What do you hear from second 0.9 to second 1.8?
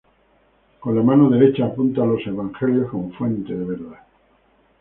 la mano derecha